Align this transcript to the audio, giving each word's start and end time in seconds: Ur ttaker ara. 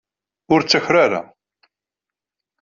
Ur 0.53 0.61
ttaker 0.61 0.95
ara. 1.05 1.21